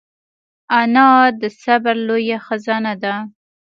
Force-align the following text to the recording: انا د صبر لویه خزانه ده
انا 0.79 1.09
د 1.41 1.43
صبر 1.61 1.95
لویه 2.07 2.37
خزانه 2.45 2.93
ده 3.03 3.15